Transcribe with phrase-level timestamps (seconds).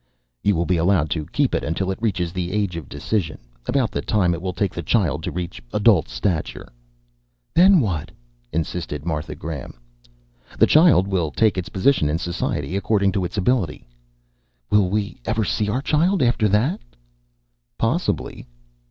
[0.43, 3.91] "You will be allowed to keep it until it reaches the age of decision about
[3.91, 6.69] the time it will take the child to reach adult stature."
[7.53, 8.09] "Then what?"
[8.51, 9.75] insisted Martha Graham.
[10.57, 13.87] "The child will take its position in society according to its ability."
[14.71, 16.81] "Will we ever see our child after that?"
[17.77, 18.47] "Possibly."